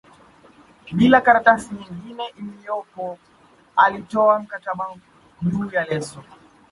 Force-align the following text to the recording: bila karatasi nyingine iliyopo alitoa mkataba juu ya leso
bila 0.91 1.21
karatasi 1.21 1.69
nyingine 1.75 2.23
iliyopo 2.37 3.17
alitoa 3.75 4.39
mkataba 4.39 4.95
juu 5.41 5.69
ya 5.71 5.85
leso 5.85 6.23